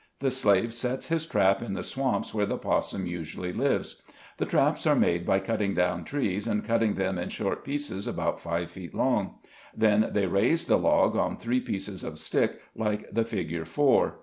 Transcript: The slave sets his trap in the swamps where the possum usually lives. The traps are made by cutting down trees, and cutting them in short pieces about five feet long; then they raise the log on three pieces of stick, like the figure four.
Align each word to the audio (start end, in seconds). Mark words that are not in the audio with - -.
The 0.19 0.31
slave 0.31 0.73
sets 0.73 1.09
his 1.09 1.27
trap 1.27 1.61
in 1.61 1.75
the 1.75 1.83
swamps 1.83 2.33
where 2.33 2.47
the 2.47 2.57
possum 2.57 3.05
usually 3.05 3.53
lives. 3.53 4.01
The 4.37 4.47
traps 4.47 4.87
are 4.87 4.95
made 4.95 5.27
by 5.27 5.37
cutting 5.39 5.75
down 5.75 6.05
trees, 6.05 6.47
and 6.47 6.65
cutting 6.65 6.95
them 6.95 7.19
in 7.19 7.29
short 7.29 7.63
pieces 7.63 8.07
about 8.07 8.39
five 8.41 8.71
feet 8.71 8.95
long; 8.95 9.35
then 9.77 10.09
they 10.11 10.25
raise 10.25 10.65
the 10.65 10.79
log 10.79 11.15
on 11.15 11.37
three 11.37 11.59
pieces 11.59 12.03
of 12.03 12.17
stick, 12.17 12.59
like 12.75 13.11
the 13.13 13.25
figure 13.25 13.63
four. 13.63 14.15